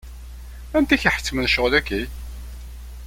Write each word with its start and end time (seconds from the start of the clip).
Anti 0.77 0.93
i 0.95 0.97
k-iḥettmen 1.01 1.49
ccɣel-agi? 1.51 2.01